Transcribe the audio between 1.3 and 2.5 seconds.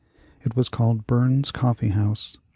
Coffee House.